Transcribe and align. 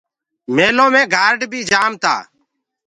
ميٚليٚ 0.55 0.89
مي 0.93 1.01
گآرڊ 1.13 1.39
بي 1.51 1.59
جآم 1.69 1.91
تآ۔ 2.01 2.15